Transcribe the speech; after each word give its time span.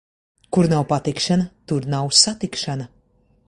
Kur 0.57 0.69
nav 0.71 0.85
patikšana, 0.93 1.45
tur 1.71 1.87
nav 1.95 2.11
satikšana. 2.23 2.93